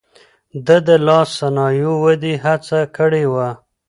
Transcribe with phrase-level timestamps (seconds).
[0.65, 3.49] ده د لاس صنايعو ودې هڅه کړې وه.